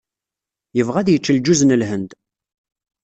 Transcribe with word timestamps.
Yebɣa 0.77 0.97
ad 1.01 1.09
yečč 1.11 1.27
lǧuz 1.37 1.61
n 1.63 1.77
Lhend. 1.81 2.11